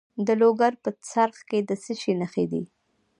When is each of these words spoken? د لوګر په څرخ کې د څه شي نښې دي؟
د 0.25 0.27
لوګر 0.41 0.73
په 0.83 0.89
څرخ 1.09 1.37
کې 1.49 1.59
د 1.69 1.71
څه 1.83 1.93
شي 2.01 2.13
نښې 2.19 2.45
دي؟ 2.51 2.63